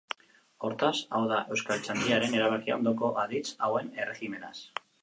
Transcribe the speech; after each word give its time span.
Hortaz, 0.69 0.93
hau 1.17 1.21
da 1.33 1.43
Euskaltzaindiaren 1.57 2.35
erabakia 2.41 2.81
ondoko 2.81 3.13
aditz 3.27 3.47
hauen 3.69 3.97
erregimenaz. 4.05 4.57